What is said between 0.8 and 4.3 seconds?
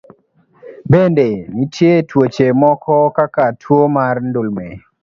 Bende, nitie tuoche moko kaka tuo mar